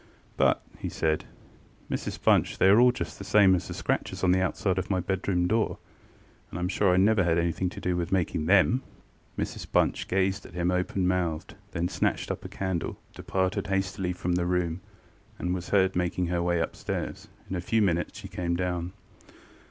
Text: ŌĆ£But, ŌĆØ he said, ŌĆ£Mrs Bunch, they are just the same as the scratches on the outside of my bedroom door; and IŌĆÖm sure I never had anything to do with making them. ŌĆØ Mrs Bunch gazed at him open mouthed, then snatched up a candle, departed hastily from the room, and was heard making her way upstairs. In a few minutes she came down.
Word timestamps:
ŌĆ£But, 0.39 0.55
ŌĆØ 0.55 0.79
he 0.79 0.89
said, 0.89 1.25
ŌĆ£Mrs 1.91 2.23
Bunch, 2.23 2.57
they 2.57 2.69
are 2.69 2.91
just 2.91 3.19
the 3.19 3.23
same 3.23 3.53
as 3.53 3.67
the 3.67 3.75
scratches 3.75 4.23
on 4.23 4.31
the 4.31 4.41
outside 4.41 4.79
of 4.79 4.89
my 4.89 4.99
bedroom 4.99 5.47
door; 5.47 5.77
and 6.49 6.59
IŌĆÖm 6.59 6.71
sure 6.71 6.91
I 6.91 6.97
never 6.97 7.23
had 7.23 7.37
anything 7.37 7.69
to 7.69 7.79
do 7.79 7.95
with 7.95 8.11
making 8.11 8.47
them. 8.47 8.81
ŌĆØ 9.37 9.41
Mrs 9.43 9.71
Bunch 9.71 10.07
gazed 10.07 10.47
at 10.47 10.55
him 10.55 10.71
open 10.71 11.07
mouthed, 11.07 11.53
then 11.73 11.87
snatched 11.87 12.31
up 12.31 12.43
a 12.43 12.49
candle, 12.49 12.97
departed 13.13 13.67
hastily 13.67 14.11
from 14.11 14.31
the 14.33 14.47
room, 14.47 14.81
and 15.37 15.53
was 15.53 15.69
heard 15.69 15.95
making 15.95 16.25
her 16.29 16.41
way 16.41 16.59
upstairs. 16.59 17.27
In 17.47 17.55
a 17.55 17.61
few 17.61 17.83
minutes 17.83 18.17
she 18.17 18.27
came 18.27 18.55
down. 18.55 18.93